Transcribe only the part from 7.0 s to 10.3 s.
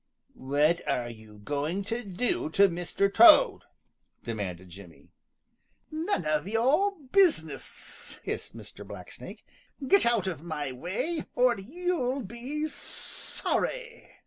business!" hissed Mr. Blacksnake. "Get out